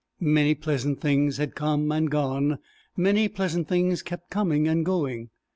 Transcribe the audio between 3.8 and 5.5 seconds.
kept coming and going.